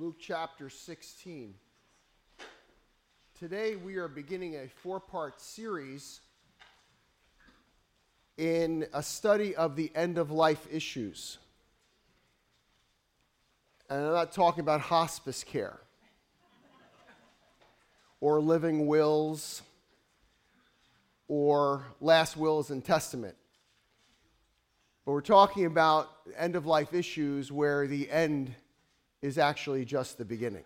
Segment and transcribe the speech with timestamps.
[0.00, 1.54] Luke chapter 16.
[3.36, 6.20] Today we are beginning a four part series
[8.36, 11.38] in a study of the end of life issues.
[13.90, 15.80] And I'm not talking about hospice care
[18.20, 19.62] or living wills
[21.26, 23.34] or last wills and testament.
[25.04, 28.54] But we're talking about end of life issues where the end
[29.22, 30.64] is actually just the beginning.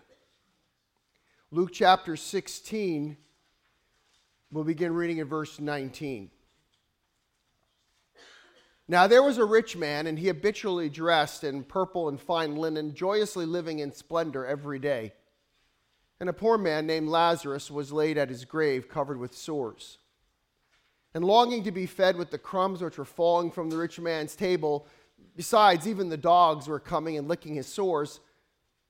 [1.50, 3.16] Luke chapter 16,
[4.50, 6.30] we'll begin reading at verse 19.
[8.88, 12.94] Now there was a rich man, and he habitually dressed in purple and fine linen,
[12.94, 15.14] joyously living in splendor every day.
[16.20, 19.98] And a poor man named Lazarus was laid at his grave, covered with sores.
[21.14, 24.36] And longing to be fed with the crumbs which were falling from the rich man's
[24.36, 24.86] table,
[25.36, 28.20] besides, even the dogs were coming and licking his sores.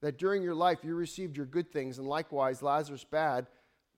[0.00, 3.46] that during your life you received your good things, and likewise Lazarus bad,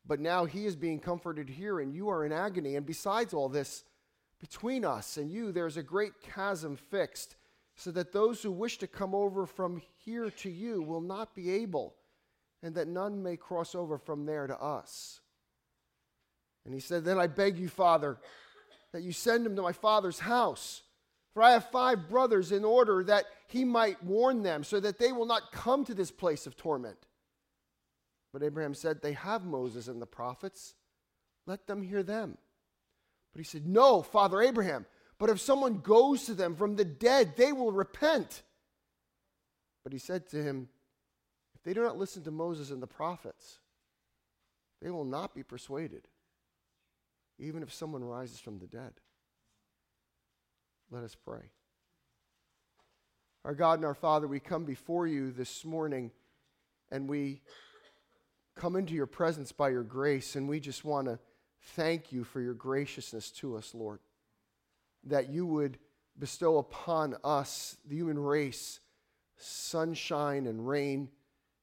[0.07, 2.77] but now he is being comforted here, and you are in agony.
[2.77, 3.85] And besides all this,
[4.41, 7.37] between us and you there is a great chasm fixed,
[7.77, 11.51] so that those who wish to come over from here to you will not be
[11.51, 11.95] able,
[12.63, 15.21] and that none may cross over from there to us.
[16.65, 18.19] And he said, Then I beg you, Father,
[18.93, 20.83] that you send him to my father's house.
[21.35, 25.13] For I have five brothers, in order that he might warn them, so that they
[25.13, 26.99] will not come to this place of torment.
[28.33, 30.75] But Abraham said, They have Moses and the prophets.
[31.47, 32.37] Let them hear them.
[33.33, 34.87] But he said, No, Father Abraham,
[35.19, 38.43] but if someone goes to them from the dead, they will repent.
[39.85, 40.69] But he said to him,
[41.55, 43.59] If they do not listen to Moses and the prophets,
[44.83, 46.09] they will not be persuaded,
[47.39, 48.95] even if someone rises from the dead.
[50.93, 51.53] Let us pray.
[53.45, 56.11] Our God and our Father, we come before you this morning
[56.91, 57.43] and we
[58.57, 61.21] come into your presence by your grace, and we just want to
[61.77, 64.01] thank you for your graciousness to us, Lord.
[65.05, 65.79] That you would
[66.19, 68.81] bestow upon us, the human race,
[69.37, 71.09] sunshine and rain,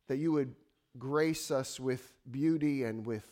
[0.08, 0.56] that you would
[0.98, 3.30] grace us with beauty and with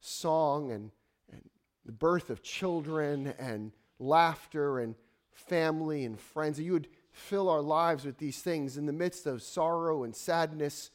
[0.00, 0.90] song and,
[1.32, 1.48] and
[1.86, 4.94] the birth of children and laughter and
[5.32, 9.26] family and friends, that you would fill our lives with these things in the midst
[9.26, 10.90] of sorrow and sadness,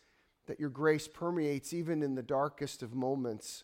[0.48, 3.64] that your grace permeates even in the darkest of moments.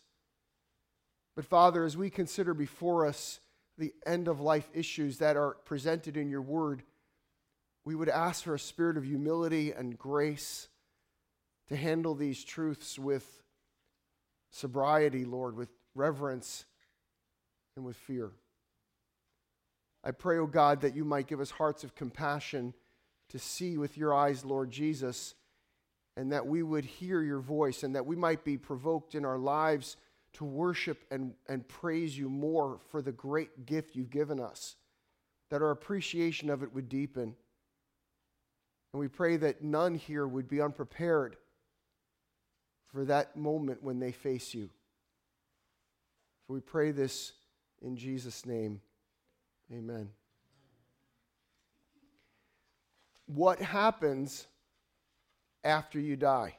[1.34, 3.40] But Father, as we consider before us
[3.78, 6.82] the end of life issues that are presented in your word,
[7.84, 10.68] we would ask for a spirit of humility and grace
[11.68, 13.42] to handle these truths with
[14.50, 16.64] sobriety, Lord, with reverence
[17.76, 18.32] and with fear.
[20.04, 22.74] I pray, O oh God, that you might give us hearts of compassion
[23.30, 25.34] to see with your eyes, Lord Jesus,
[26.16, 29.38] and that we would hear your voice and that we might be provoked in our
[29.38, 29.96] lives
[30.34, 34.76] to worship and, and praise you more for the great gift you've given us,
[35.50, 37.34] that our appreciation of it would deepen.
[38.92, 41.36] And we pray that none here would be unprepared
[42.92, 44.68] for that moment when they face you.
[46.46, 47.32] For we pray this
[47.80, 48.80] in Jesus' name.
[49.72, 50.10] Amen.
[53.24, 54.46] What happens
[55.64, 56.56] after you die?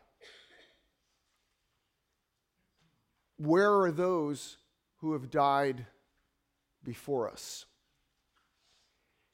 [3.37, 4.57] Where are those
[4.97, 5.85] who have died
[6.83, 7.65] before us?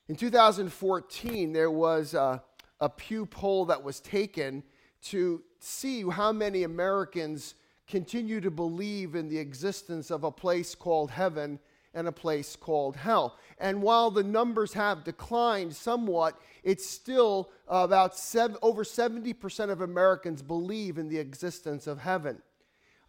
[0.09, 2.43] In 2014, there was a,
[2.81, 4.63] a Pew poll that was taken
[5.03, 7.55] to see how many Americans
[7.87, 11.59] continue to believe in the existence of a place called heaven
[11.93, 13.37] and a place called hell.
[13.57, 20.41] And while the numbers have declined somewhat, it's still about seven, over 70% of Americans
[20.41, 22.41] believe in the existence of heaven.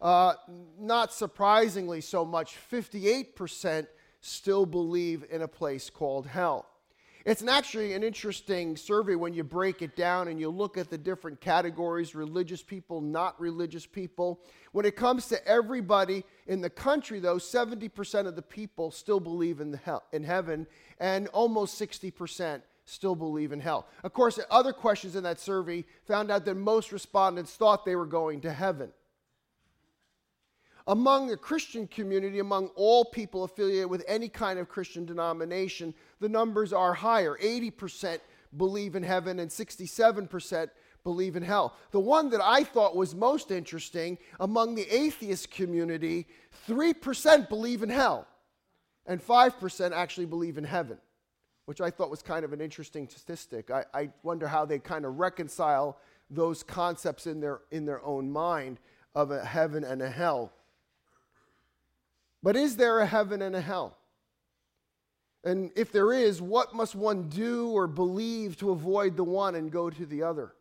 [0.01, 0.33] Uh,
[0.79, 3.87] not surprisingly, so much, 58%
[4.19, 6.70] still believe in a place called hell.
[7.23, 10.89] It's an actually an interesting survey when you break it down and you look at
[10.89, 14.41] the different categories religious people, not religious people.
[14.71, 19.61] When it comes to everybody in the country, though, 70% of the people still believe
[19.61, 20.65] in, the hell, in heaven,
[20.99, 23.87] and almost 60% still believe in hell.
[24.03, 28.07] Of course, other questions in that survey found out that most respondents thought they were
[28.07, 28.91] going to heaven.
[30.87, 36.29] Among the Christian community, among all people affiliated with any kind of Christian denomination, the
[36.29, 37.37] numbers are higher.
[37.41, 38.19] 80%
[38.57, 40.69] believe in heaven and 67%
[41.03, 41.75] believe in hell.
[41.91, 46.27] The one that I thought was most interesting among the atheist community,
[46.67, 48.27] 3% believe in hell
[49.05, 50.97] and 5% actually believe in heaven,
[51.65, 53.71] which I thought was kind of an interesting statistic.
[53.71, 55.97] I, I wonder how they kind of reconcile
[56.29, 58.79] those concepts in their, in their own mind
[59.15, 60.53] of a heaven and a hell.
[62.43, 63.97] But is there a heaven and a hell?
[65.43, 69.71] And if there is, what must one do or believe to avoid the one and
[69.71, 70.53] go to the other?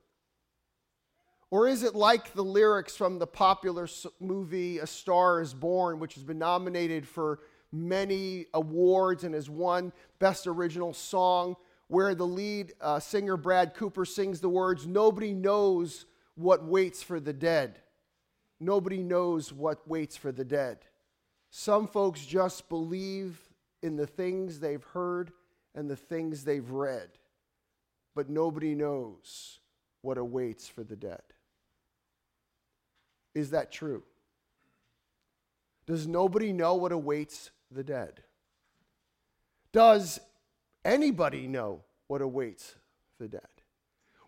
[1.51, 3.89] Or is it like the lyrics from the popular
[4.21, 7.41] movie A Star is Born, which has been nominated for
[7.73, 11.57] many awards and has won Best Original Song,
[11.89, 16.07] where the lead uh, singer Brad Cooper sings the words, Nobody knows
[16.37, 17.81] what waits for the dead.
[18.61, 20.79] Nobody knows what waits for the dead.
[21.51, 23.41] Some folks just believe
[23.83, 25.33] in the things they've heard
[25.75, 27.09] and the things they've read,
[28.15, 29.59] but nobody knows
[30.03, 31.23] what awaits for the dead.
[33.35, 34.03] Is that true?
[35.87, 38.23] Does nobody know what awaits the dead?
[39.73, 40.21] Does
[40.85, 42.77] anybody know what awaits
[43.19, 43.41] the dead?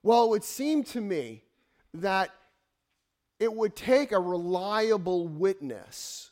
[0.03, 1.45] Well, it would seem to me
[1.95, 2.31] that
[3.39, 6.32] it would take a reliable witness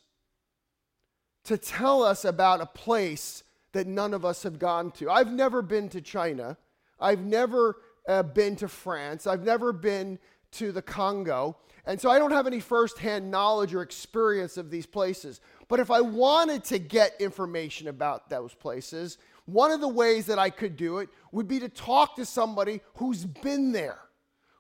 [1.45, 3.43] to tell us about a place
[3.73, 5.11] that none of us have gone to.
[5.11, 6.57] I've never been to China.
[6.99, 7.77] I've never
[8.09, 9.27] uh, been to France.
[9.27, 10.19] I've never been
[10.53, 11.57] to the Congo.
[11.87, 15.41] And so I don't have any firsthand knowledge or experience of these places.
[15.69, 20.39] But if I wanted to get information about those places, one of the ways that
[20.39, 23.99] I could do it would be to talk to somebody who's been there,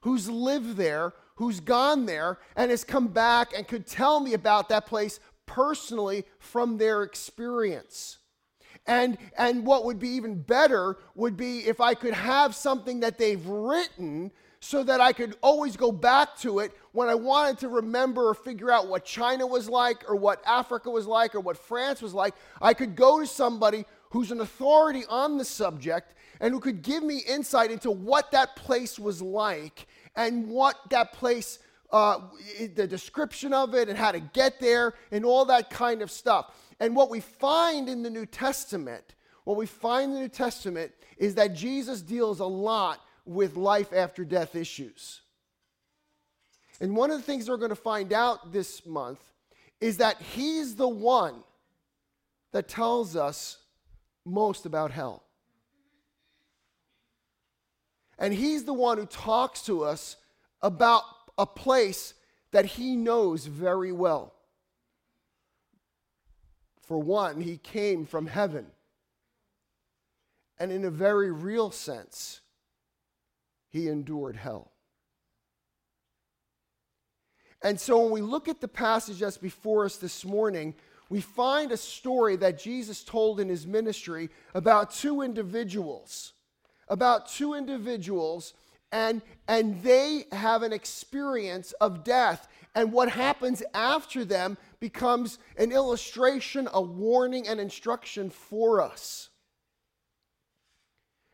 [0.00, 4.68] who's lived there, who's gone there, and has come back and could tell me about
[4.68, 8.18] that place personally from their experience.
[8.86, 13.18] And, and what would be even better would be if I could have something that
[13.18, 14.30] they've written
[14.60, 18.34] so that I could always go back to it when I wanted to remember or
[18.34, 22.14] figure out what China was like or what Africa was like or what France was
[22.14, 22.34] like.
[22.60, 27.02] I could go to somebody who's an authority on the subject and who could give
[27.02, 31.58] me insight into what that place was like and what that place
[31.92, 32.20] uh,
[32.74, 36.54] the description of it and how to get there and all that kind of stuff.
[36.78, 39.14] And what we find in the New Testament,
[39.44, 43.92] what we find in the New Testament is that Jesus deals a lot with life
[43.92, 45.20] after death issues.
[46.80, 49.20] And one of the things we're going to find out this month
[49.80, 51.42] is that he's the one
[52.52, 53.58] that tells us
[54.24, 55.22] most about hell.
[58.18, 60.16] And he's the one who talks to us
[60.62, 61.02] about
[61.40, 62.12] a place
[62.52, 64.34] that he knows very well.
[66.82, 68.66] For one, he came from heaven.
[70.58, 72.42] And in a very real sense,
[73.70, 74.70] he endured hell.
[77.62, 80.74] And so when we look at the passage that's before us this morning,
[81.08, 86.34] we find a story that Jesus told in his ministry about two individuals.
[86.88, 88.52] About two individuals,
[88.92, 92.48] and, and they have an experience of death.
[92.74, 99.28] And what happens after them becomes an illustration, a warning, and instruction for us.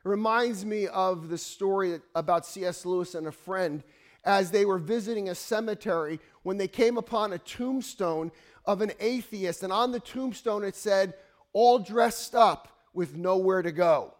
[0.04, 2.86] It reminds me of the story about C.S.
[2.86, 3.82] Lewis and a friend
[4.24, 8.32] as they were visiting a cemetery when they came upon a tombstone
[8.64, 9.62] of an atheist.
[9.62, 11.14] And on the tombstone it said,
[11.52, 14.14] All dressed up with nowhere to go.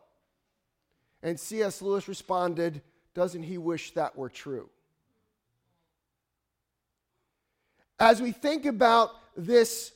[1.22, 1.82] And C.S.
[1.82, 2.82] Lewis responded,
[3.16, 4.68] Doesn't he wish that were true?
[7.98, 9.92] As we think about this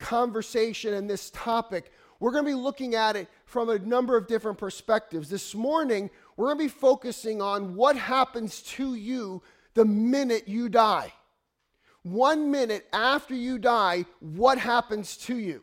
[0.00, 4.26] conversation and this topic, we're going to be looking at it from a number of
[4.26, 5.28] different perspectives.
[5.28, 9.44] This morning, we're going to be focusing on what happens to you
[9.74, 11.12] the minute you die.
[12.02, 15.62] One minute after you die, what happens to you?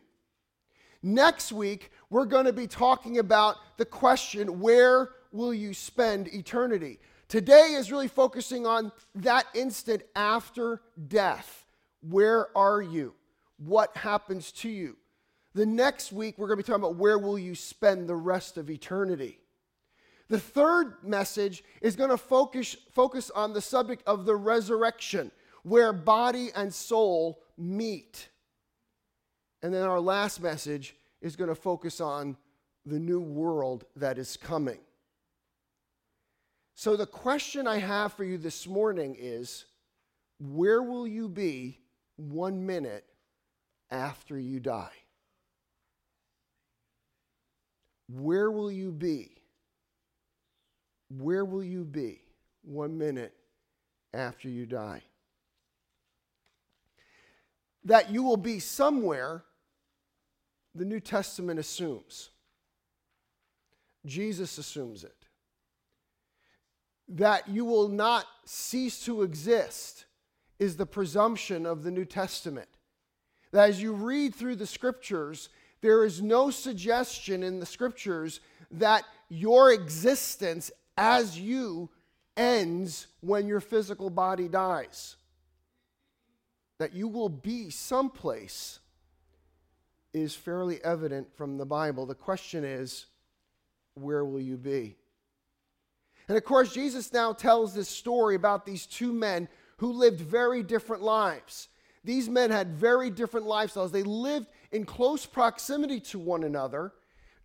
[1.02, 7.00] Next week, we're going to be talking about the question where will you spend eternity?
[7.28, 11.66] Today is really focusing on that instant after death.
[12.02, 13.14] Where are you?
[13.58, 14.98] What happens to you?
[15.56, 18.58] The next week, we're going to be talking about where will you spend the rest
[18.58, 19.40] of eternity.
[20.30, 25.32] The third message is going to focus, focus on the subject of the resurrection,
[25.64, 28.30] where body and soul meet.
[29.62, 32.36] And then our last message is going to focus on
[32.86, 34.80] the new world that is coming.
[36.76, 39.66] So, the question I have for you this morning is
[40.40, 41.80] where will you be
[42.16, 43.06] one minute
[43.92, 44.92] after you die?
[48.10, 49.32] Where will you be?
[51.10, 52.22] Where will you be
[52.64, 53.34] one minute
[54.14, 55.04] after you die?
[57.86, 59.44] That you will be somewhere,
[60.74, 62.30] the New Testament assumes.
[64.06, 65.23] Jesus assumes it.
[67.10, 70.06] That you will not cease to exist
[70.60, 72.70] is the presumption of the New Testament.
[73.52, 75.50] That as you read through the scriptures,
[75.82, 78.40] there is no suggestion in the scriptures
[78.72, 81.90] that your existence as you
[82.38, 85.18] ends when your physical body dies.
[86.80, 88.80] That you will be someplace
[90.14, 92.06] is fairly evident from the Bible.
[92.06, 93.06] The question is,
[93.96, 94.96] where will you be?
[96.28, 100.64] And of course, Jesus now tells this story about these two men who lived very
[100.64, 101.68] different lives.
[102.04, 103.92] These men had very different lifestyles.
[103.92, 106.94] They lived in close proximity to one another.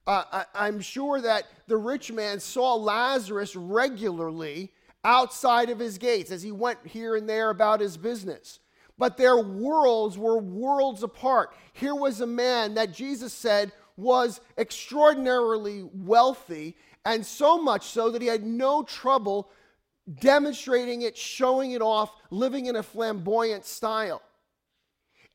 [0.06, 4.72] Uh, I, am sure that the rich man saw Lazarus regularly
[5.04, 8.58] outside of his gates as he went here and there about his business.
[8.96, 11.54] But their worlds were worlds apart.
[11.72, 16.76] Here was a man that Jesus said was extraordinarily wealthy,
[17.08, 19.48] and so much so that he had no trouble
[20.20, 24.20] demonstrating it, showing it off, living in a flamboyant style.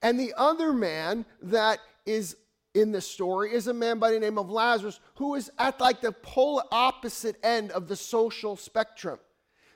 [0.04, 2.38] And the other man that is
[2.76, 6.00] in the story is a man by the name of Lazarus who is at like
[6.00, 9.18] the polar opposite end of the social spectrum.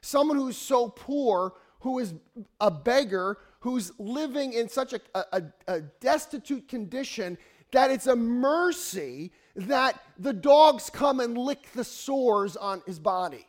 [0.01, 2.13] Someone who's so poor, who is
[2.61, 7.39] a beggar, who's living in such a, a, a destitute condition
[7.71, 13.47] that it's a mercy that the dogs come and lick the sores on his body.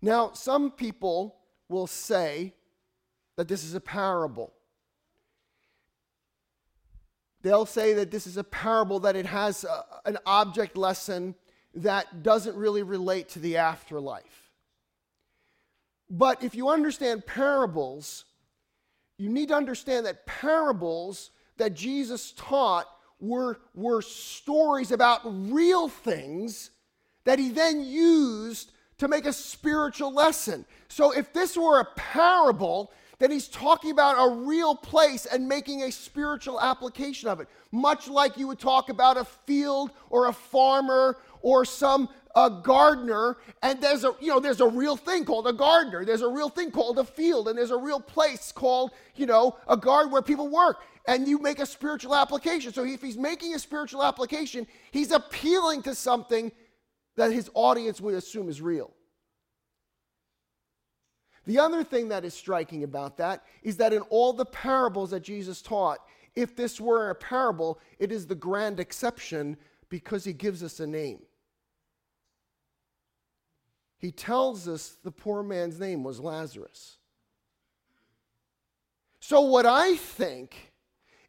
[0.00, 1.36] Now, some people
[1.68, 2.54] will say
[3.36, 4.52] that this is a parable.
[7.42, 11.34] They'll say that this is a parable, that it has a, an object lesson
[11.74, 14.52] that doesn't really relate to the afterlife.
[16.08, 18.24] But if you understand parables,
[19.18, 22.86] you need to understand that parables that Jesus taught
[23.20, 26.70] were, were stories about real things
[27.24, 30.64] that he then used to make a spiritual lesson.
[30.88, 35.82] So if this were a parable, then he's talking about a real place and making
[35.82, 37.48] a spiritual application of it.
[37.72, 43.36] Much like you would talk about a field or a farmer or some a gardener
[43.62, 46.48] and there's a you know there's a real thing called a gardener there's a real
[46.48, 50.22] thing called a field and there's a real place called you know a garden where
[50.22, 54.66] people work and you make a spiritual application so if he's making a spiritual application
[54.90, 56.52] he's appealing to something
[57.18, 58.94] that his audience would assume is real.
[61.46, 65.24] The other thing that is striking about that is that in all the parables that
[65.24, 65.98] Jesus taught,
[66.36, 69.56] if this were a parable, it is the grand exception
[69.88, 71.20] because he gives us a name.
[73.98, 76.96] He tells us the poor man's name was Lazarus.
[79.20, 80.72] So, what I think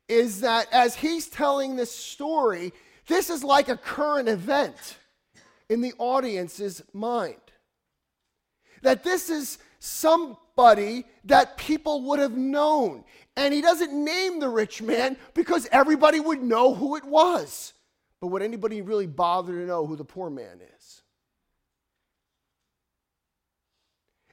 [0.07, 2.71] is that as he's telling this story,
[3.07, 4.97] this is like a current event
[5.67, 7.35] in the audience's mind.
[8.83, 13.03] That this is somebody that people would have known.
[13.35, 17.73] And he doesn't name the rich man because everybody would know who it was.
[18.19, 21.01] But would anybody really bother to know who the poor man is?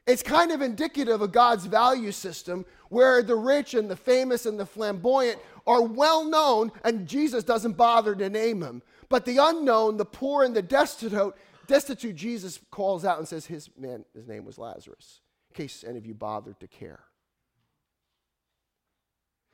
[0.07, 4.57] It's kind of indicative of God's value system where the rich and the famous and
[4.57, 5.37] the flamboyant
[5.67, 8.81] are well known and Jesus doesn't bother to name them.
[9.09, 11.35] But the unknown, the poor, and the destitute,
[11.67, 15.97] destitute, Jesus calls out and says his man, his name was Lazarus, in case any
[15.97, 17.01] of you bothered to care.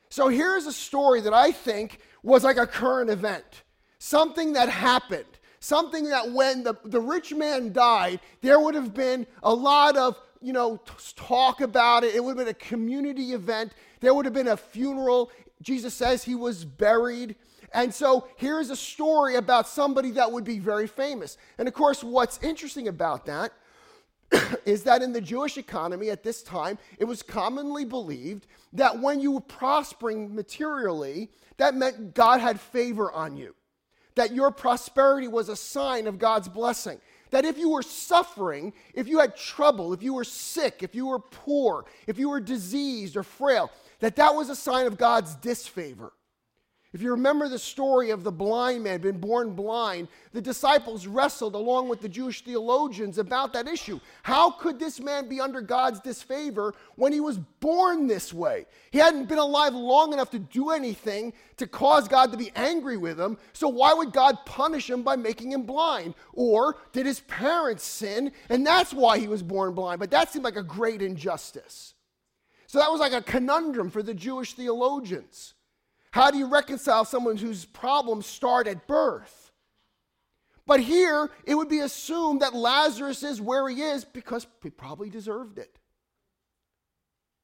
[0.10, 3.64] So here's a story that I think was like a current event,
[3.98, 5.26] something that happened,
[5.60, 10.20] something that when the, the rich man died, there would have been a lot of
[10.44, 10.80] you know,
[11.16, 12.16] talk about it.
[12.16, 13.74] It would have been a community event.
[14.02, 15.32] There would have been a funeral.
[15.62, 17.36] Jesus says he was buried.
[17.74, 21.38] And so here's a story about somebody that would be very famous.
[21.58, 23.52] And of course, what's interesting about that
[24.66, 29.20] is that in the Jewish economy at this time, it was commonly believed that when
[29.20, 33.56] you were prospering materially, that meant God had favor on you,
[34.16, 37.00] that your prosperity was a sign of God's blessing.
[37.34, 41.08] That if you were suffering, if you had trouble, if you were sick, if you
[41.08, 43.72] were poor, if you were diseased or frail,
[44.02, 46.14] that that was a sign of God's disfavor.
[46.94, 51.56] If you remember the story of the blind man been born blind, the disciples wrestled
[51.56, 54.00] along with the Jewish theologians about that issue.
[54.22, 58.68] How could this man be under God's disfavor when he was born this way?
[58.92, 62.98] He hadn't been alive long enough to do anything to cause God to be angry
[62.98, 66.14] with him, so why would God punish him by making him blind?
[66.32, 70.00] Or did his parents sin and that's why he was born blind?
[70.00, 71.96] But that seemed like a great injustice.
[72.68, 75.56] So that was like a conundrum for the Jewish theologians.
[76.14, 79.52] How do you reconcile someone whose problems start at birth?
[80.68, 85.10] But here, it would be assumed that Lazarus is where he is because he probably
[85.10, 85.80] deserved it.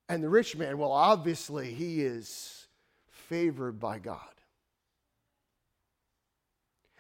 [0.08, 2.68] And the rich man, well, obviously, he is
[3.10, 4.20] favored by God.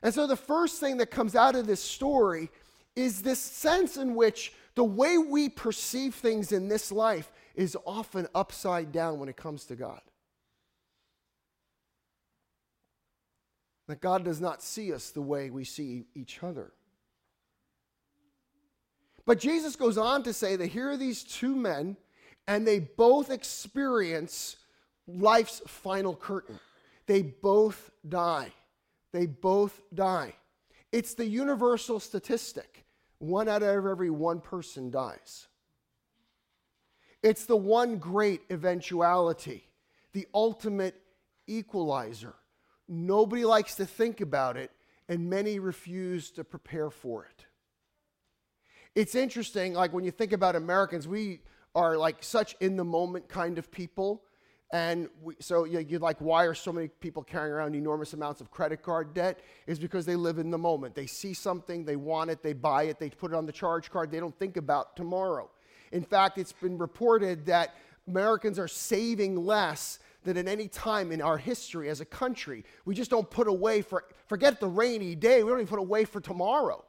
[0.01, 2.49] And so, the first thing that comes out of this story
[2.95, 8.25] is this sense in which the way we perceive things in this life is often
[8.33, 10.01] upside down when it comes to God.
[13.89, 16.71] That God does not see us the way we see each other.
[19.25, 21.97] But Jesus goes on to say that here are these two men,
[22.47, 24.57] and they both experience
[25.07, 26.59] life's final curtain.
[27.07, 28.51] They both die.
[29.11, 30.35] They both die.
[30.91, 32.85] It's the universal statistic
[33.17, 35.47] one out of every one person dies.
[37.23, 39.63] It's the one great eventuality,
[40.13, 40.93] the ultimate
[41.47, 42.35] equalizer.
[42.91, 44.71] Nobody likes to think about it,
[45.07, 47.45] and many refuse to prepare for it.
[48.95, 51.41] It's interesting, like when you think about Americans, we
[51.75, 54.23] are like such in the moment kind of people.
[54.71, 58.41] And we, so you, you're like, why are so many people carrying around enormous amounts
[58.41, 59.39] of credit card debt?
[59.67, 60.95] Is because they live in the moment.
[60.95, 63.91] They see something, they want it, they buy it, they put it on the charge
[63.91, 65.49] card, they don't think about tomorrow.
[65.91, 67.75] In fact, it's been reported that
[68.07, 72.93] Americans are saving less that at any time in our history as a country, we
[72.93, 76.19] just don't put away for, forget the rainy day, we don't even put away for
[76.19, 76.83] tomorrow.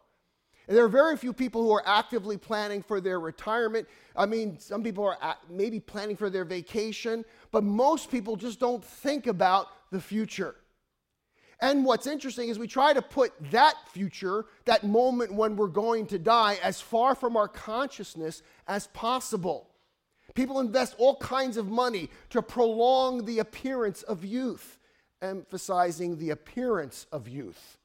[0.67, 3.89] And there are very few people who are actively planning for their retirement.
[4.15, 8.85] I mean, some people are maybe planning for their vacation, but most people just don't
[8.85, 10.55] think about the future.
[11.61, 16.07] And what's interesting is we try to put that future, that moment when we're going
[16.07, 19.70] to die, as far from our consciousness as possible.
[20.41, 24.79] People invest all kinds of money to prolong the appearance of youth,
[25.21, 27.77] emphasizing the appearance of youth.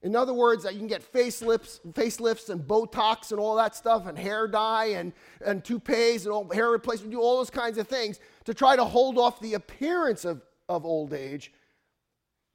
[0.00, 4.18] In other words, you can get facelifts, facelifts and Botox and all that stuff, and
[4.18, 5.12] hair dye and,
[5.44, 8.84] and toupees and all, hair replacement, do all those kinds of things to try to
[8.86, 11.52] hold off the appearance of, of old age,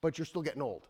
[0.01, 0.87] but you're still getting old.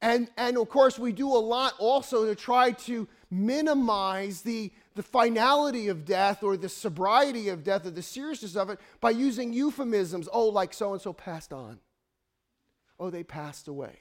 [0.00, 5.02] And, and of course, we do a lot also to try to minimize the, the
[5.02, 9.52] finality of death or the sobriety of death or the seriousness of it by using
[9.52, 10.28] euphemisms.
[10.32, 11.78] Oh, like so and so passed on.
[12.98, 13.98] Oh, they passed away.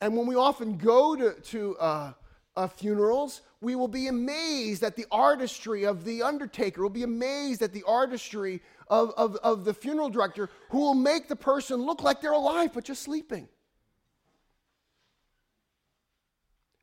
[0.00, 2.12] And when we often go to, to uh,
[2.56, 6.80] uh, funerals, we will be amazed at the artistry of the undertaker.
[6.80, 11.28] We'll be amazed at the artistry of, of, of the funeral director who will make
[11.28, 13.48] the person look like they're alive but just sleeping.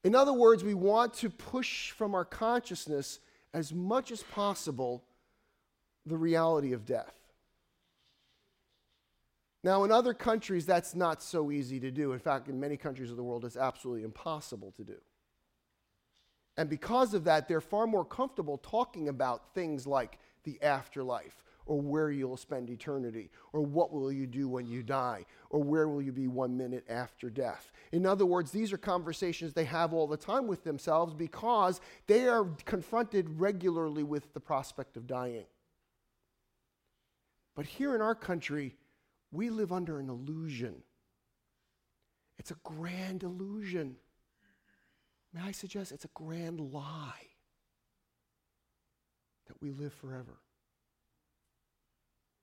[0.08, 3.20] In other words, we want to push from our consciousness
[3.54, 5.04] as much as possible
[6.06, 7.14] the reality of death.
[9.66, 12.14] Now, in other countries, that's not so easy to do.
[12.14, 14.96] In fact, in many countries of the world, it's absolutely impossible to do.
[16.56, 21.80] And because of that, they're far more comfortable talking about things like the afterlife or
[21.82, 26.02] where you'll spend eternity, or what will you do when you die, or where will
[26.02, 27.72] you be one minute after death.
[27.92, 32.28] In other words, these are conversations they have all the time with themselves because they
[32.28, 35.46] are confronted regularly with the prospect of dying.
[37.56, 38.76] But here in our country,
[39.32, 40.84] we live under an illusion.
[42.40, 43.98] It's a grand illusion.
[45.34, 47.28] May I suggest it's a grand lie
[49.48, 50.40] that we live forever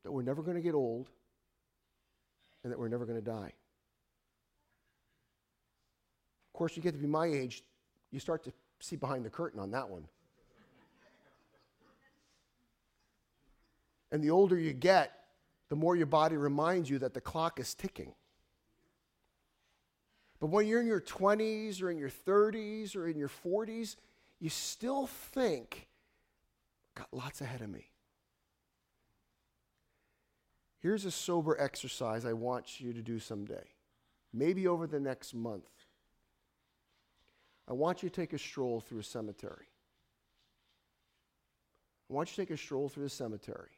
[0.04, 1.08] that we're never going to get old
[2.62, 3.52] and that we're never going to die.
[6.48, 7.64] Of course, you get to be my age,
[8.12, 10.06] you start to see behind the curtain on that one.
[14.12, 15.12] And the older you get,
[15.68, 18.14] the more your body reminds you that the clock is ticking.
[20.38, 23.96] But when you're in your 20s or in your 30s or in your 40s,
[24.38, 25.88] you still think,
[26.94, 27.88] got lots ahead of me.
[30.85, 33.70] Here's a sober exercise I want you to do someday,
[34.35, 35.64] maybe over the next month.
[37.66, 39.64] I want you to take a stroll through a cemetery.
[42.11, 43.70] I want you to take a stroll through the cemetery.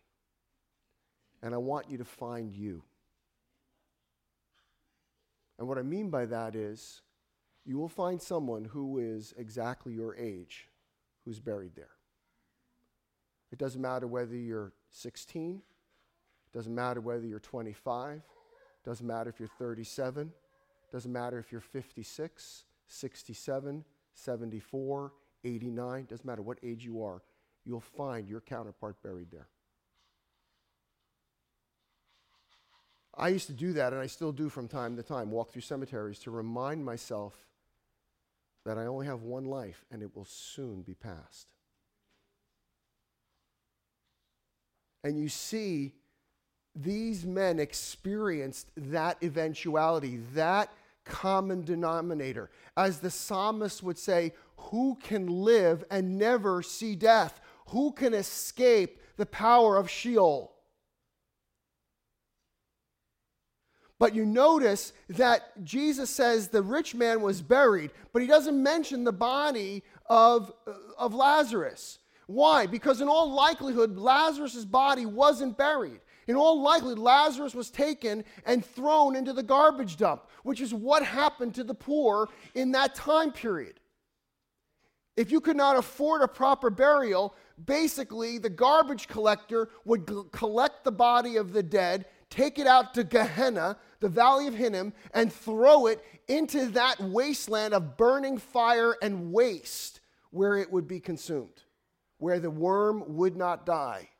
[1.45, 2.83] And I want you to find you.
[5.61, 7.03] And what I mean by that is,
[7.64, 10.71] you will find someone who is exactly your age
[11.25, 11.95] who's buried there.
[13.53, 15.75] It doesn't matter whether you're 16, it
[16.57, 18.23] doesn't matter whether you're 25,
[18.83, 20.33] doesn't matter if you're 37,
[20.90, 25.12] doesn't matter if you're 56, 67, 74,
[25.45, 27.21] 89, doesn't matter what age you are,
[27.66, 29.49] you'll find your counterpart buried there.
[33.14, 35.61] I used to do that, and I still do from time to time, walk through
[35.61, 37.35] cemeteries to remind myself
[38.64, 41.49] that I only have one life and it will soon be past.
[45.05, 45.92] And you see,
[46.76, 50.70] these men experienced that eventuality, that
[51.04, 52.50] common denominator.
[52.76, 57.40] As the psalmist would say, Who can live and never see death?
[57.68, 60.52] Who can escape the power of Sheol?
[63.98, 69.04] But you notice that Jesus says the rich man was buried, but he doesn't mention
[69.04, 70.52] the body of,
[70.98, 71.98] of Lazarus.
[72.26, 72.66] Why?
[72.66, 76.00] Because in all likelihood, Lazarus' body wasn't buried.
[76.26, 81.04] In all likelihood, Lazarus was taken and thrown into the garbage dump, which is what
[81.04, 83.78] happened to the poor in that time period.
[85.16, 87.34] If you could not afford a proper burial,
[87.64, 92.94] basically the garbage collector would g- collect the body of the dead take it out
[92.94, 98.96] to Gehenna, the valley of Hinnom, and throw it into that wasteland of burning fire
[99.00, 101.62] and waste where it would be consumed,
[102.18, 104.10] where the worm would not die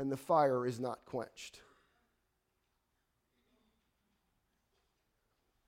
[0.00, 1.60] and the fire is not quenched.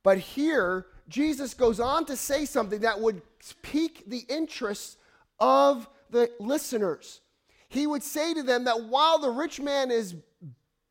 [0.03, 3.23] But here, Jesus goes on to say something that would
[3.63, 4.99] pique the interest
[5.41, 7.21] of the listeners.
[7.69, 10.15] He would say to them that while the rich man is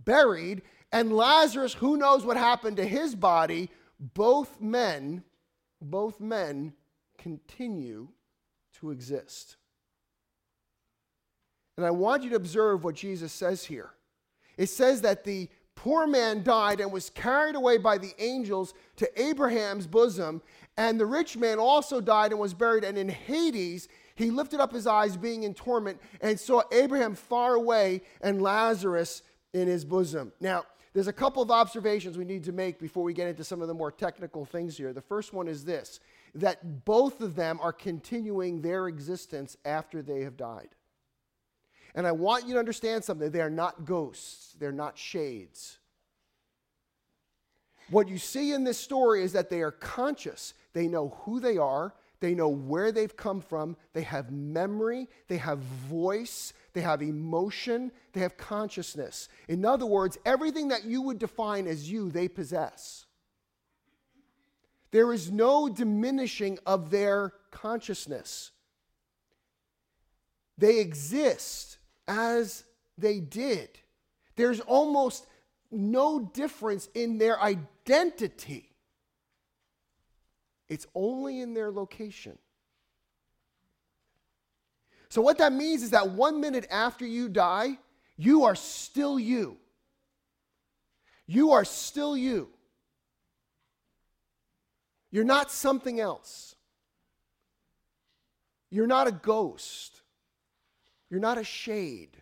[0.03, 3.69] buried, and Lazarus, who knows what happened to his body,
[3.99, 5.23] both men,
[5.81, 6.73] both men
[7.17, 8.09] continue
[8.79, 9.57] to exist.
[11.77, 13.91] And I want you to observe what Jesus says here.
[14.57, 19.21] It says that the poor man died and was carried away by the angels to
[19.21, 20.41] Abraham's bosom,
[20.77, 24.71] and the rich man also died and was buried, and in Hades he lifted up
[24.71, 29.21] his eyes, being in torment, and saw Abraham far away and Lazarus
[29.53, 30.31] in his bosom.
[30.39, 33.61] Now, there's a couple of observations we need to make before we get into some
[33.61, 34.93] of the more technical things here.
[34.93, 35.99] The first one is this
[36.35, 40.69] that both of them are continuing their existence after they have died.
[41.95, 45.79] And I want you to understand something they are not ghosts, they're not shades.
[47.89, 51.57] What you see in this story is that they are conscious, they know who they
[51.57, 57.01] are, they know where they've come from, they have memory, they have voice, they have
[57.01, 59.29] emotion, they have consciousness.
[59.47, 63.05] In other words, everything that you would define as you, they possess.
[64.91, 68.51] There is no diminishing of their consciousness.
[70.57, 71.77] They exist
[72.07, 72.63] as
[72.97, 73.69] they did.
[74.35, 75.25] There's almost
[75.71, 78.71] no difference in their identity.
[80.67, 82.37] It's only in their location.
[85.09, 87.77] So, what that means is that one minute after you die,
[88.17, 89.57] you are still you.
[91.27, 92.49] You are still you.
[95.11, 96.55] You're not something else.
[98.69, 100.01] You're not a ghost.
[101.09, 102.21] You're not a shade.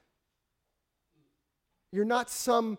[1.91, 2.77] You're not some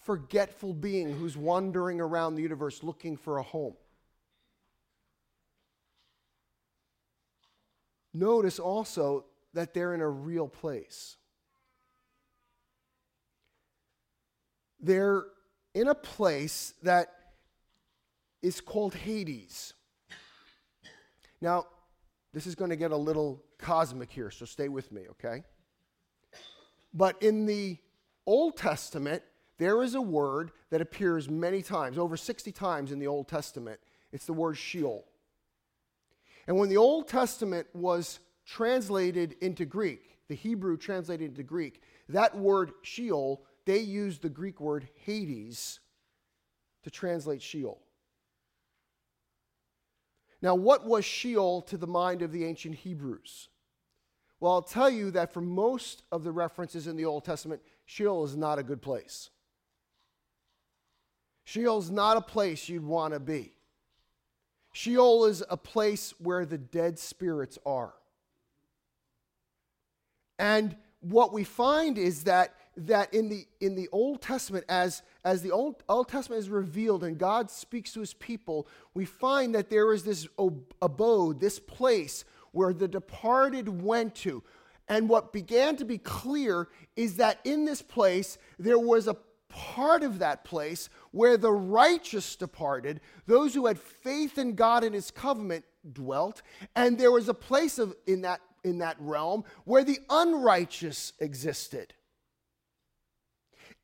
[0.00, 3.74] forgetful being who's wandering around the universe looking for a home.
[8.14, 11.16] Notice also that they're in a real place.
[14.80, 15.26] They're
[15.74, 17.08] in a place that
[18.42, 19.74] is called Hades.
[21.40, 21.66] Now,
[22.32, 25.42] this is going to get a little cosmic here, so stay with me, okay?
[26.94, 27.78] But in the
[28.26, 29.22] Old Testament,
[29.58, 33.80] there is a word that appears many times, over 60 times in the Old Testament.
[34.12, 35.04] It's the word Sheol.
[36.46, 42.36] And when the Old Testament was translated into Greek, the Hebrew translated into Greek, that
[42.36, 45.80] word Sheol, they used the Greek word Hades
[46.84, 47.80] to translate Sheol.
[50.40, 53.48] Now, what was Sheol to the mind of the ancient Hebrews?
[54.40, 58.24] Well, I'll tell you that for most of the references in the Old Testament, Sheol
[58.24, 59.30] is not a good place.
[61.44, 63.56] Sheol is not a place you'd want to be.
[64.72, 67.94] Sheol is a place where the dead spirits are.
[70.38, 72.54] And what we find is that
[72.86, 77.04] that in the in the Old Testament, as as the Old, Old Testament is revealed
[77.04, 80.28] and God speaks to his people, we find that there is this
[80.80, 84.42] abode, this place where the departed went to.
[84.88, 89.16] And what began to be clear is that in this place there was a
[89.48, 94.94] part of that place where the righteous departed, those who had faith in God and
[94.94, 96.42] his covenant dwelt,
[96.76, 101.94] and there was a place of in that in that realm where the unrighteous existed.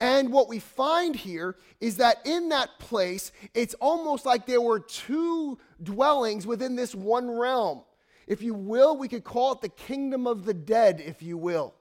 [0.00, 4.80] And what we find here is that in that place, it's almost like there were
[4.80, 7.82] two dwellings within this one realm.
[8.26, 11.74] If you will, we could call it the kingdom of the dead, if you will.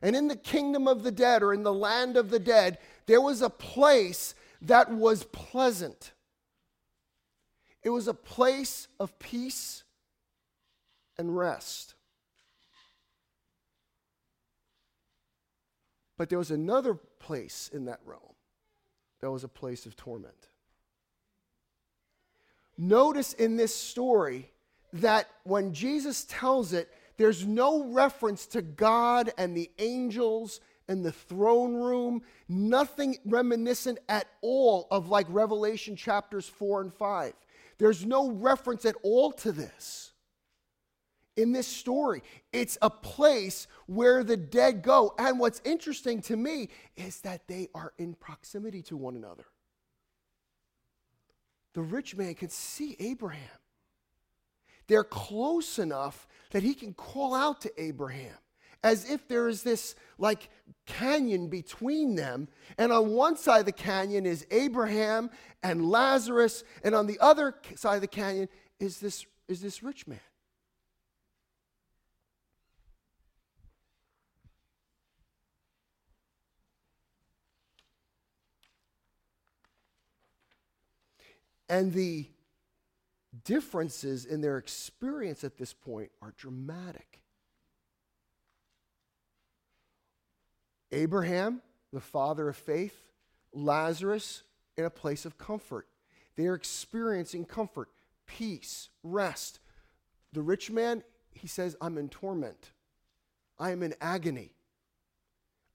[0.00, 3.20] And in the kingdom of the dead, or in the land of the dead, there
[3.20, 6.12] was a place that was pleasant.
[7.82, 9.82] It was a place of peace
[11.16, 11.94] and rest.
[16.16, 18.22] But there was another place in that realm
[19.20, 20.48] that was a place of torment.
[22.78, 24.50] Notice in this story
[24.94, 26.88] that when Jesus tells it,
[27.18, 34.26] there's no reference to God and the angels and the throne room, nothing reminiscent at
[34.40, 37.34] all of like Revelation chapters 4 and 5.
[37.76, 40.12] There's no reference at all to this
[41.38, 42.22] in this story.
[42.52, 45.14] It's a place where the dead go.
[45.18, 49.46] And what's interesting to me is that they are in proximity to one another.
[51.74, 53.40] The rich man can see Abraham.
[54.88, 58.34] They're close enough that he can call out to Abraham
[58.82, 60.50] as if there is this like
[60.86, 62.48] canyon between them.
[62.78, 65.30] And on one side of the canyon is Abraham
[65.62, 68.48] and Lazarus, and on the other side of the canyon
[68.80, 70.20] is this, is this rich man.
[81.68, 82.26] And the
[83.44, 87.20] differences in their experience at this point are dramatic.
[90.90, 91.60] Abraham,
[91.92, 92.96] the father of faith,
[93.52, 94.42] Lazarus
[94.76, 95.86] in a place of comfort.
[96.36, 97.88] They are experiencing comfort,
[98.26, 99.58] peace, rest.
[100.32, 101.02] The rich man,
[101.32, 102.70] he says, I'm in torment.
[103.58, 104.52] I am in agony.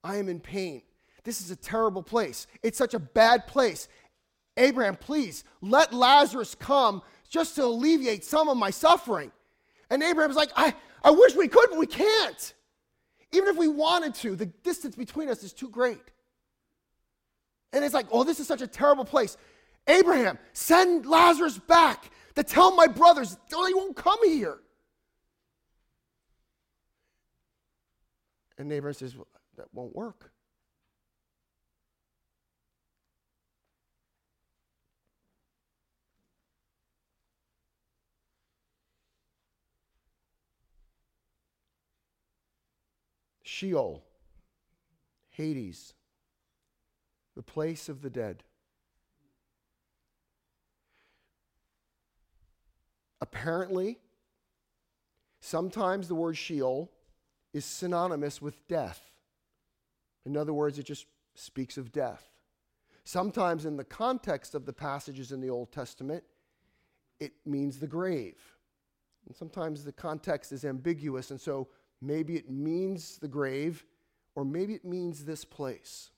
[0.04, 0.82] I am in pain.
[1.24, 2.48] This is a terrible place.
[2.62, 3.88] It's such a bad place.
[4.58, 9.32] Abraham, please let Lazarus come just to alleviate some of my suffering.
[9.90, 12.54] And Abraham's like, I, I wish we could, but we can't.
[13.32, 16.02] Even if we wanted to, the distance between us is too great.
[17.72, 19.36] And it's like, oh, this is such a terrible place.
[19.88, 24.60] Abraham, send Lazarus back to tell my brothers they won't come here.
[28.58, 30.33] And Abraham says, well, that won't work.
[43.64, 44.04] Sheol,
[45.30, 45.94] Hades,
[47.34, 48.44] the place of the dead.
[53.22, 54.00] Apparently,
[55.40, 56.92] sometimes the word Sheol
[57.54, 59.12] is synonymous with death.
[60.26, 62.34] In other words, it just speaks of death.
[63.06, 66.26] Sometimes, in the context of the passages in the Old Testament,
[67.22, 68.42] it means the grave.
[69.26, 71.70] And sometimes the context is ambiguous, and so
[72.04, 73.86] Maybe it means the grave,
[74.36, 76.10] or maybe it means this place.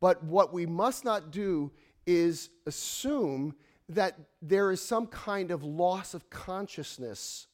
[0.00, 1.72] But what we must not do
[2.06, 3.54] is assume
[3.88, 7.46] that there is some kind of loss of consciousness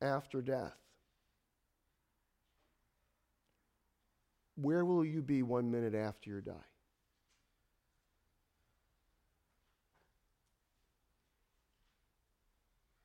[0.00, 0.76] after death.
[4.56, 6.52] Where will you be one minute after you die?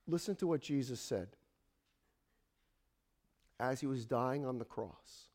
[0.07, 1.27] Listen to what Jesus said
[3.71, 5.29] as he was dying on the cross.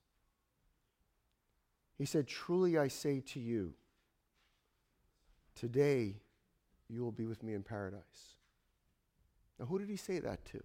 [1.96, 3.72] He said, Truly I say to you,
[5.54, 6.16] today
[6.88, 8.36] you will be with me in paradise.
[9.58, 10.62] Now, who did he say that to?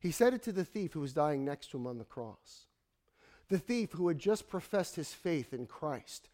[0.00, 2.66] He said it to the thief who was dying next to him on the cross.
[3.48, 6.28] The thief who had just professed his faith in Christ,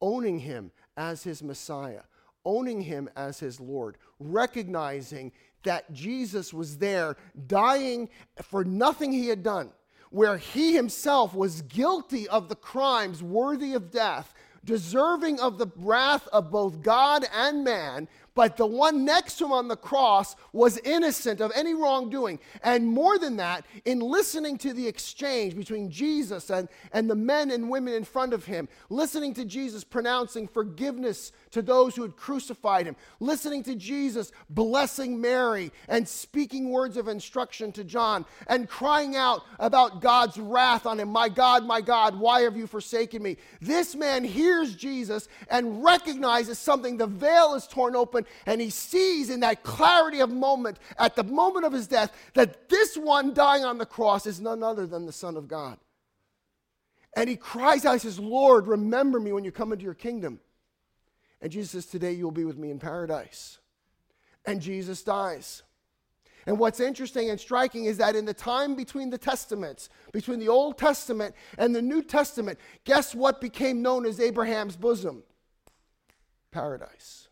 [0.00, 2.02] owning him as his Messiah,
[2.44, 8.08] owning him as his Lord, recognizing that Jesus was there dying
[8.42, 9.72] for nothing he had done,
[10.10, 16.28] where he himself was guilty of the crimes worthy of death, deserving of the wrath
[16.32, 20.78] of both God and man, But the one next to him on the cross was
[20.78, 22.38] innocent of any wrongdoing.
[22.62, 27.50] And more than that, in listening to the exchange between Jesus and, and the men
[27.50, 32.16] and women in front of him, listening to Jesus pronouncing forgiveness to those who had
[32.16, 38.68] crucified him, listening to Jesus blessing Mary and speaking words of instruction to John, and
[38.68, 43.22] crying out about God's wrath on him My God, my God, why have you forsaken
[43.22, 43.36] me?
[43.60, 46.96] This man hears Jesus and recognizes something.
[46.96, 51.24] The veil is torn open, and he sees in that clarity of moment, at the
[51.24, 55.06] moment of his death, that this one dying on the cross is none other than
[55.06, 55.78] the Son of God.
[57.14, 60.40] And he cries out, he says, Lord, remember me when you come into your kingdom.
[61.40, 63.58] And Jesus says, Today you will be with me in paradise.
[64.46, 65.62] And Jesus dies.
[66.46, 70.48] And what's interesting and striking is that in the time between the Testaments, between the
[70.48, 75.22] Old Testament and the New Testament, guess what became known as Abraham's bosom?
[76.50, 77.28] Paradise.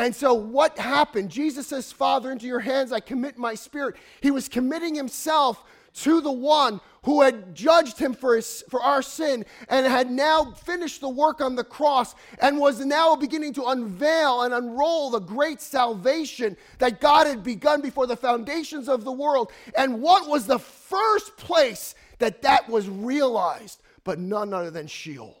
[0.00, 1.28] And so, what happened?
[1.28, 3.96] Jesus says, Father, into your hands I commit my spirit.
[4.22, 5.62] He was committing himself
[5.96, 10.52] to the one who had judged him for, his, for our sin and had now
[10.52, 15.20] finished the work on the cross and was now beginning to unveil and unroll the
[15.20, 19.52] great salvation that God had begun before the foundations of the world.
[19.76, 23.82] And what was the first place that that was realized?
[24.04, 25.39] But none other than Sheol.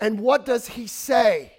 [0.00, 1.52] And what does he say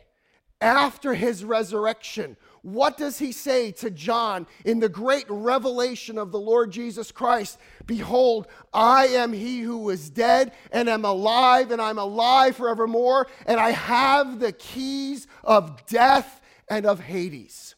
[0.60, 2.38] after his resurrection?
[2.63, 7.58] What does he say to John in the great revelation of the Lord Jesus Christ?
[7.86, 13.60] Behold, I am he who was dead and am alive, and I'm alive forevermore, and
[13.60, 17.75] I have the keys of death and of Hades.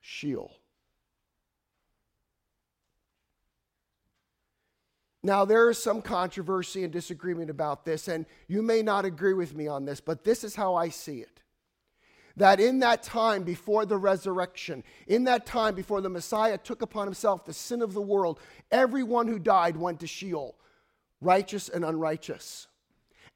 [0.00, 0.59] Sheol.
[5.22, 9.54] Now, there is some controversy and disagreement about this, and you may not agree with
[9.54, 11.40] me on this, but this is how I see it
[12.36, 17.06] that in that time before the resurrection, in that time before the Messiah took upon
[17.06, 20.56] himself the sin of the world, everyone who died went to Sheol,
[21.20, 22.66] righteous and unrighteous.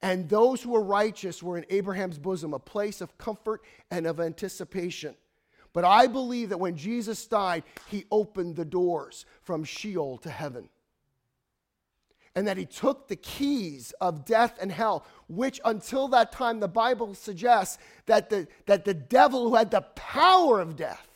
[0.01, 4.21] And those who were righteous were in Abraham's bosom, a place of comfort and of
[4.21, 5.15] anticipation.
[5.73, 10.69] But I believe that when Jesus died, he opened the doors from Sheol to heaven
[12.35, 16.69] and that he took the keys of death and hell, which until that time the
[16.69, 21.07] Bible suggests that the, that the devil who had the power of death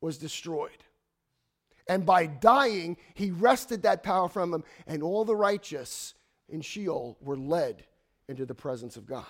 [0.00, 0.70] was destroyed.
[1.88, 6.14] And by dying, he wrested that power from him, and all the righteous
[6.48, 7.84] in Sheol were led
[8.28, 9.24] into the presence of God.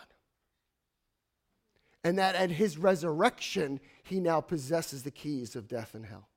[2.04, 6.28] And that at his resurrection, he now possesses the keys of death and hell.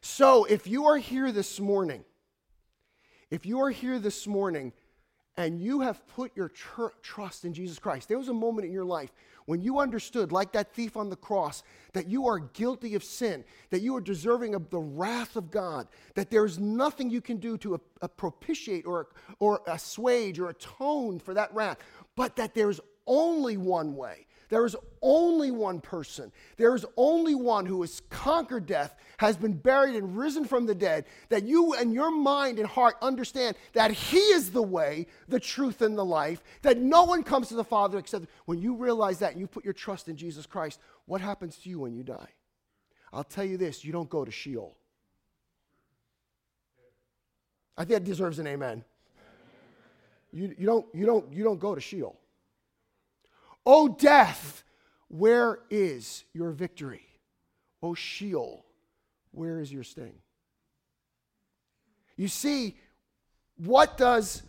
[0.00, 2.04] So if you are here this morning,
[3.30, 4.72] if you are here this morning
[5.36, 8.72] and you have put your tr- trust in Jesus Christ, there was a moment in
[8.72, 9.12] your life
[9.48, 11.62] when you understood, like that thief on the cross,
[11.94, 15.88] that you are guilty of sin, that you are deserving of the wrath of God,
[16.14, 19.08] that there's nothing you can do to a, a propitiate or,
[19.38, 21.78] or assuage or atone for that wrath,
[22.14, 26.32] but that there's only one way there is only one person.
[26.56, 30.74] There is only one who has conquered death, has been buried, and risen from the
[30.74, 31.04] dead.
[31.28, 35.82] That you and your mind and heart understand that He is the way, the truth,
[35.82, 36.42] and the life.
[36.62, 39.64] That no one comes to the Father except when you realize that and you put
[39.64, 40.80] your trust in Jesus Christ.
[41.04, 42.28] What happens to you when you die?
[43.12, 44.76] I'll tell you this you don't go to Sheol.
[47.76, 48.84] I think that deserves an amen.
[50.32, 52.18] You, you, don't, you, don't, you don't go to Sheol.
[53.70, 54.64] O death,
[55.08, 57.06] where is your victory?
[57.82, 58.64] O Sheol,
[59.30, 60.14] where is your sting?
[62.16, 62.78] You see,
[63.58, 64.42] what does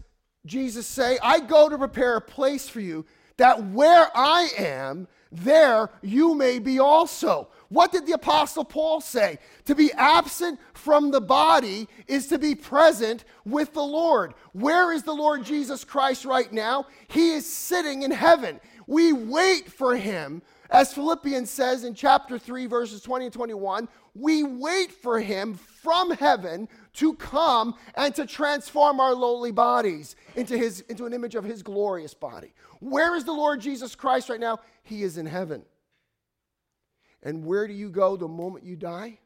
[0.45, 1.19] Jesus say?
[1.21, 3.05] I go to prepare a place for you
[3.35, 7.49] that where I am, there you may be also.
[7.67, 9.37] What did the Apostle Paul say?
[9.65, 14.33] To be absent from the body is to be present with the Lord.
[14.53, 16.87] Where is the Lord Jesus Christ right now?
[17.09, 18.59] He is sitting in heaven.
[18.89, 20.41] We wait for him.
[20.71, 26.09] As Philippians says in chapter 3, verses 20 and 21, we wait for him from
[26.09, 31.43] heaven to come and to transform our lowly bodies into, his, into an image of
[31.43, 32.51] his glorious body.
[32.79, 34.57] Where is the Lord Jesus Christ right now?
[34.81, 35.61] He is in heaven.
[37.21, 39.19] And where do you go the moment you die?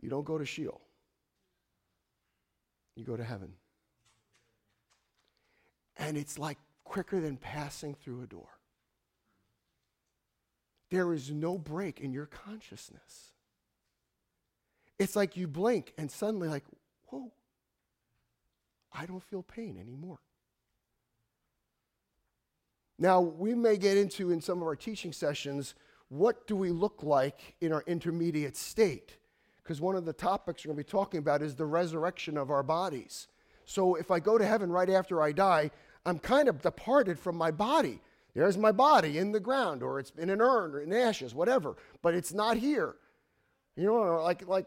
[0.00, 0.80] You don't go to Sheol,
[2.96, 3.52] you go to heaven.
[5.96, 8.55] And it's like quicker than passing through a door.
[10.90, 13.32] There is no break in your consciousness.
[14.98, 16.64] it's like you blink and suddenly, like,
[17.06, 17.32] whoa,
[18.92, 20.20] I don't feel pain anymore.
[22.98, 25.74] Now, we may get into in some of our teaching sessions
[26.08, 29.16] what do we look like in our intermediate state?
[29.62, 32.50] Because one of the topics we're going to be talking about is the resurrection of
[32.50, 33.26] our bodies.
[33.64, 35.72] So if I go to heaven right after I die,
[36.04, 38.00] I'm kind of departed from my body.
[38.36, 41.74] There's my body in the ground, or it's in an urn, or in ashes, whatever.
[42.02, 42.96] But it's not here.
[43.76, 44.66] You know, like like,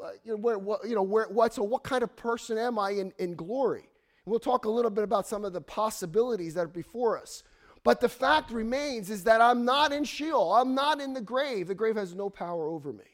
[0.00, 1.52] like you know, where, what, you know, where, what?
[1.52, 3.80] So what kind of person am I in, in glory?
[3.80, 7.42] And we'll talk a little bit about some of the possibilities that are before us.
[7.82, 10.52] But the fact remains is that I'm not in Sheol.
[10.52, 11.66] I'm not in the grave.
[11.66, 13.04] The grave has no power over me.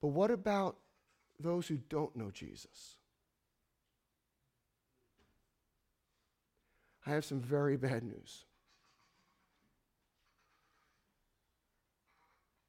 [0.00, 0.76] But what about
[1.40, 2.98] those who don't know Jesus?
[7.06, 8.44] I have some very bad news.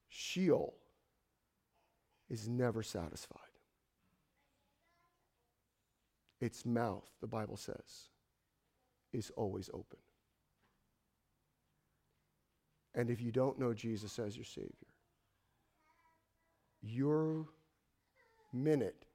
[0.09, 0.73] Sheol
[2.29, 3.39] is never satisfied.
[6.41, 8.09] Its mouth, the Bible says,
[9.11, 9.99] is always open.
[12.95, 14.71] And if you don't know Jesus as your Savior,
[16.81, 17.47] your
[18.51, 19.05] minute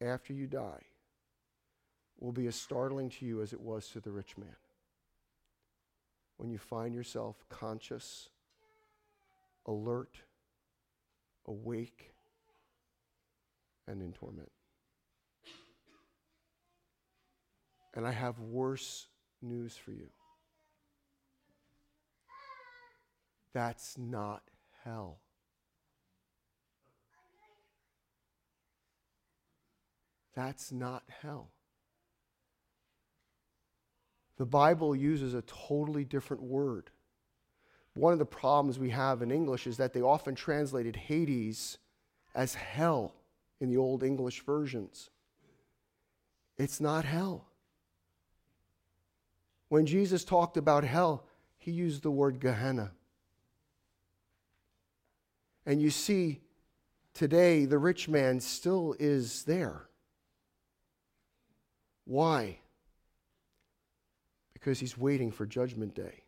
[0.00, 0.82] after you die
[2.18, 4.56] will be as startling to you as it was to the rich man.
[6.36, 8.28] When you find yourself conscious,
[9.66, 10.18] alert,
[11.46, 12.12] awake,
[13.86, 14.50] and in torment.
[17.94, 19.06] And I have worse
[19.42, 20.08] news for you.
[23.52, 24.42] That's not
[24.84, 25.18] hell.
[30.34, 31.50] That's not hell.
[34.38, 36.90] The Bible uses a totally different word.
[37.94, 41.78] One of the problems we have in English is that they often translated Hades
[42.34, 43.14] as hell
[43.60, 45.10] in the Old English versions.
[46.56, 47.46] It's not hell.
[49.68, 51.24] When Jesus talked about hell,
[51.58, 52.92] he used the word Gehenna.
[55.66, 56.40] And you see,
[57.12, 59.88] today the rich man still is there.
[62.04, 62.60] Why?
[64.58, 66.22] Because he's waiting for Judgment Day.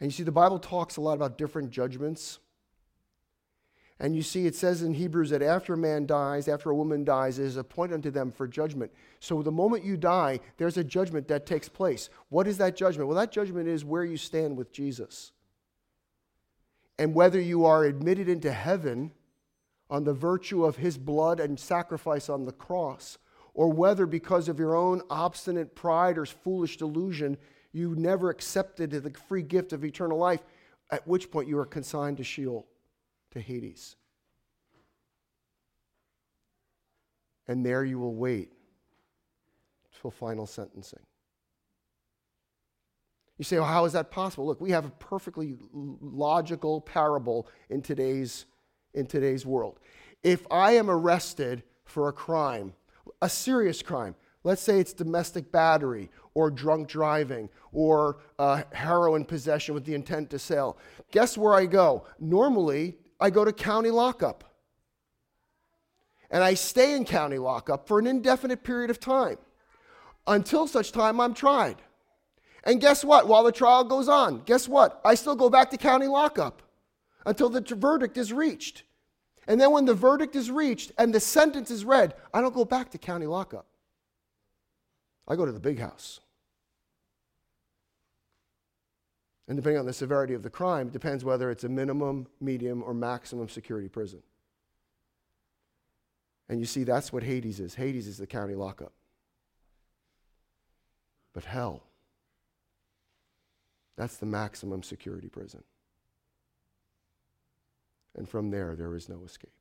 [0.00, 2.38] And you see, the Bible talks a lot about different judgments.
[3.98, 7.02] And you see, it says in Hebrews that after a man dies, after a woman
[7.02, 8.92] dies, it is appointed unto them for judgment.
[9.20, 12.10] So the moment you die, there's a judgment that takes place.
[12.28, 13.08] What is that judgment?
[13.08, 15.32] Well, that judgment is where you stand with Jesus.
[16.98, 19.12] And whether you are admitted into heaven
[19.88, 23.16] on the virtue of his blood and sacrifice on the cross,
[23.56, 27.38] or whether because of your own obstinate pride or foolish delusion,
[27.72, 30.40] you never accepted the free gift of eternal life,
[30.90, 32.66] at which point you are consigned to Sheol,
[33.30, 33.96] to Hades.
[37.48, 38.52] And there you will wait
[40.02, 41.00] till final sentencing.
[43.38, 44.46] You say, well, how is that possible?
[44.46, 48.44] Look, we have a perfectly logical parable in today's,
[48.92, 49.80] in today's world.
[50.22, 52.74] If I am arrested for a crime,
[53.22, 54.14] a serious crime.
[54.44, 60.30] Let's say it's domestic battery or drunk driving or uh, heroin possession with the intent
[60.30, 60.78] to sell.
[61.10, 62.06] Guess where I go?
[62.20, 64.44] Normally, I go to county lockup.
[66.30, 69.38] And I stay in county lockup for an indefinite period of time
[70.26, 71.76] until such time I'm tried.
[72.64, 73.28] And guess what?
[73.28, 75.00] While the trial goes on, guess what?
[75.04, 76.62] I still go back to county lockup
[77.24, 78.82] until the verdict is reached.
[79.46, 82.64] And then when the verdict is reached and the sentence is read, I don't go
[82.64, 83.66] back to county lockup.
[85.28, 86.20] I go to the big house.
[89.48, 92.82] And depending on the severity of the crime, it depends whether it's a minimum, medium,
[92.82, 94.22] or maximum security prison.
[96.48, 97.74] And you see, that's what Hades is.
[97.74, 98.92] Hades is the county lockup.
[101.32, 101.84] But hell,
[103.96, 105.62] that's the maximum security prison
[108.16, 109.52] and from there, there is no escape.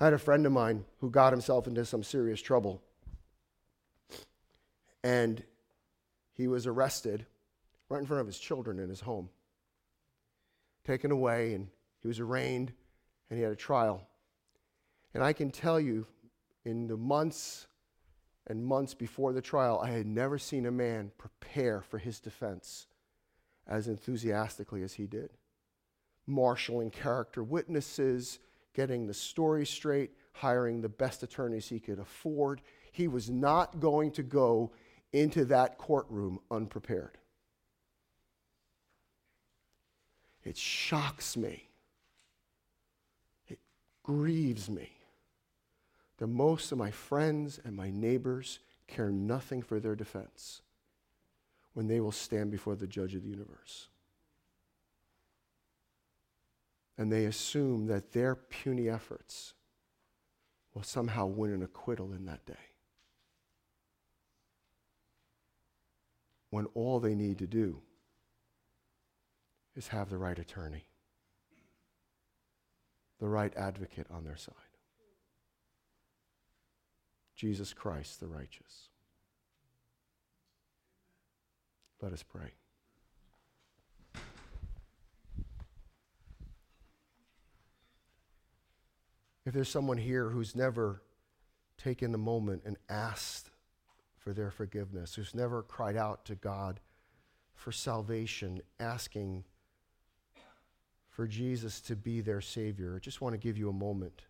[0.00, 2.82] I had a friend of mine who got himself into some serious trouble.
[5.02, 5.44] And
[6.32, 7.26] he was arrested
[7.88, 9.28] right in front of his children in his home,
[10.84, 11.68] taken away, and
[12.00, 12.72] he was arraigned,
[13.28, 14.06] and he had a trial.
[15.12, 16.06] And I can tell you,
[16.64, 17.66] in the months
[18.46, 22.86] and months before the trial, I had never seen a man prepare for his defense
[23.66, 25.30] as enthusiastically as he did.
[26.26, 28.38] Marshaling character witnesses,
[28.74, 32.60] getting the story straight, hiring the best attorneys he could afford.
[32.92, 34.72] He was not going to go
[35.12, 37.18] into that courtroom unprepared.
[40.42, 41.68] It shocks me.
[43.48, 43.58] It
[44.02, 44.90] grieves me
[46.18, 50.60] that most of my friends and my neighbors care nothing for their defense
[51.74, 53.88] when they will stand before the judge of the universe.
[56.96, 59.54] And they assume that their puny efforts
[60.72, 62.54] will somehow win an acquittal in that day.
[66.50, 67.82] When all they need to do
[69.74, 70.84] is have the right attorney,
[73.18, 74.54] the right advocate on their side.
[77.34, 78.90] Jesus Christ, the righteous.
[82.04, 82.52] Let us pray.
[89.46, 91.00] If there's someone here who's never
[91.78, 93.48] taken the moment and asked
[94.18, 96.78] for their forgiveness, who's never cried out to God
[97.54, 99.44] for salvation, asking
[101.08, 104.24] for Jesus to be their Savior, I just want to give you a moment.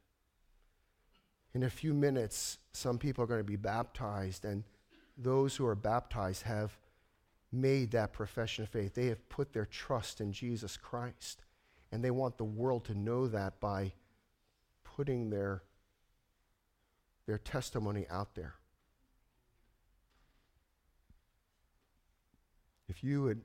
[1.54, 4.62] In a few minutes, some people are going to be baptized, and
[5.18, 6.78] those who are baptized have
[7.54, 8.94] made that profession of faith.
[8.94, 11.42] They have put their trust in Jesus Christ,
[11.92, 13.92] and they want the world to know that by
[14.82, 15.62] putting their,
[17.26, 18.54] their testimony out there.
[22.88, 23.40] If you would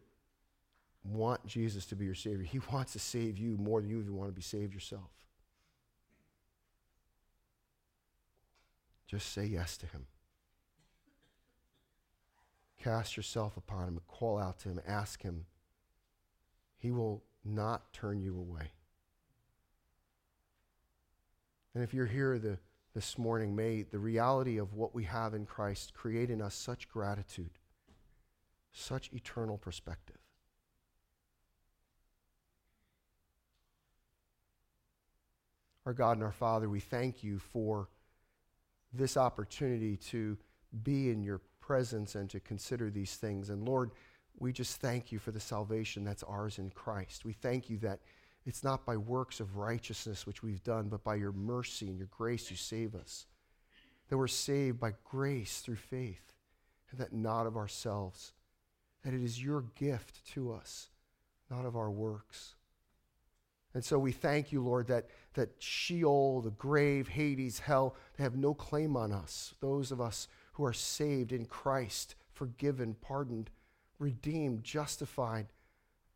[1.03, 4.15] want Jesus to be your Savior, He wants to save you more than you even
[4.15, 5.09] want to be saved yourself.
[9.07, 10.05] Just say yes to Him.
[12.81, 15.45] Cast yourself upon Him, call out to Him, ask Him.
[16.77, 18.71] He will not turn you away.
[21.75, 22.57] And if you're here the,
[22.95, 26.87] this morning, may the reality of what we have in Christ create in us such
[26.87, 27.51] gratitude,
[28.71, 30.17] such eternal perspective.
[35.85, 37.89] Our God and our Father, we thank you for
[38.93, 40.37] this opportunity to
[40.83, 43.51] be in your presence and to consider these things.
[43.51, 43.91] And Lord,
[44.39, 47.25] we just thank you for the salvation that's ours in Christ.
[47.25, 47.99] We thank you that
[48.43, 52.07] it's not by works of righteousness which we've done, but by your mercy and your
[52.07, 53.27] grace you save us.
[54.07, 56.33] That we're saved by grace through faith,
[56.89, 58.33] and that not of ourselves.
[59.03, 60.89] That it is your gift to us,
[61.51, 62.55] not of our works.
[63.75, 65.05] And so we thank you, Lord, that,
[65.35, 69.53] that Sheol, the grave, Hades, hell, they have no claim on us.
[69.59, 70.27] Those of us
[70.59, 73.49] who are saved in Christ, forgiven, pardoned,
[73.97, 75.47] redeemed, justified,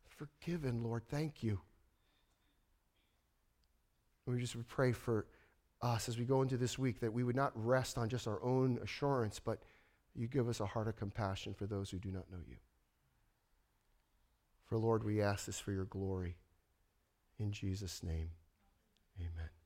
[0.06, 1.60] forgiven, Lord, thank you.
[4.26, 5.24] We just pray for
[5.80, 8.42] us as we go into this week that we would not rest on just our
[8.44, 9.62] own assurance, but
[10.14, 12.56] you give us a heart of compassion for those who do not know you.
[14.66, 16.36] For Lord, we ask this for your glory.
[17.38, 18.28] In Jesus' name,
[19.18, 19.63] amen.